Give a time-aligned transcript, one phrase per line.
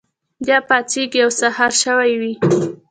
[0.45, 2.33] بیا پاڅیږي او سهار شوی وي.